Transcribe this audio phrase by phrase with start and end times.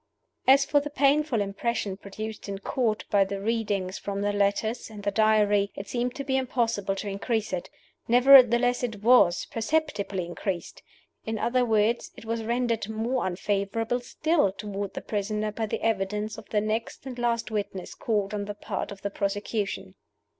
[0.47, 5.03] As for the painful impression produced in Court by the readings from the letters and
[5.03, 7.69] the Diary, it seemed to be impossible to increase it.
[8.07, 10.81] Nevertheless it was perceptibly increased.
[11.27, 16.35] In other words, it was rendered more unfavorable still toward the prisoner by the evidence
[16.39, 19.93] of the next and last witness called on the part of the prosecution.